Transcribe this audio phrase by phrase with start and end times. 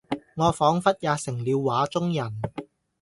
[0.35, 2.41] 我彷彿也成了畫中人